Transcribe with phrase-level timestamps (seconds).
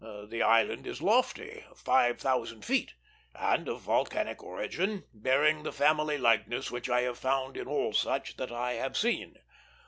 [0.29, 2.95] The island is lofty five thousand feet
[3.35, 8.35] and of volcanic origin; bearing the family likeness which I have found in all such
[8.37, 9.37] that I have seen.